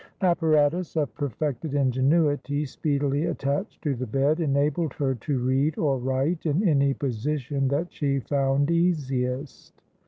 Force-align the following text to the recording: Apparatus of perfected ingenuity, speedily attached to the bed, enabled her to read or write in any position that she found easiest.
Apparatus 0.21 0.95
of 0.97 1.13
perfected 1.13 1.75
ingenuity, 1.75 2.65
speedily 2.65 3.25
attached 3.25 3.83
to 3.83 3.93
the 3.93 4.07
bed, 4.07 4.39
enabled 4.39 4.95
her 4.95 5.13
to 5.13 5.37
read 5.37 5.77
or 5.77 5.99
write 5.99 6.47
in 6.47 6.67
any 6.67 6.91
position 6.95 7.67
that 7.67 7.93
she 7.93 8.17
found 8.19 8.71
easiest. 8.71 9.79